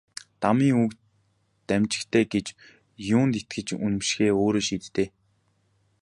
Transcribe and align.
Дамын 0.41 0.75
үг 0.83 0.91
дамжигтай 1.67 2.23
гэж 2.33 2.47
юунд 3.15 3.33
итгэж 3.39 3.67
үнэмшихээ 3.85 4.31
өөрөө 4.41 4.63
шийд 4.67 4.83
дээ. 4.95 5.09